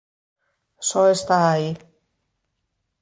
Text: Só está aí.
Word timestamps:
Só 0.89 1.01
está 1.15 1.37
aí. 1.53 1.69